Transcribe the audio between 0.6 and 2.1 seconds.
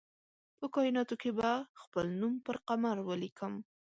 کائیناتو کې به خپل